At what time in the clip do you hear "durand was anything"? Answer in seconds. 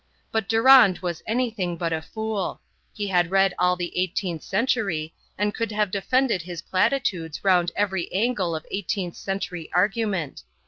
0.49-1.77